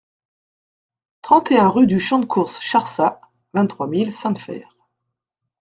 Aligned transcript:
trente 1.21 1.51
et 1.51 1.59
un 1.59 1.69
rue 1.69 1.85
du 1.85 1.99
Champ 1.99 2.17
de 2.17 2.25
Course 2.25 2.59
Charsat, 2.59 3.21
vingt-trois 3.53 3.85
mille 3.85 4.11
Sainte-Feyre 4.11 4.75